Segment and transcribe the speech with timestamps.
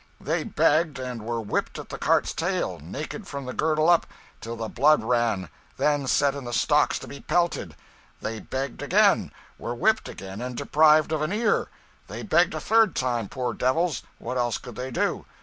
[0.19, 4.07] They begged, and were whipped at the cart's tail, naked from the girdle up,
[4.39, 7.75] till the blood ran; then set in the stocks to be pelted;
[8.19, 11.69] they begged again, were whipped again, and deprived of an ear;
[12.07, 15.27] they begged a third time poor devils, what else could they do?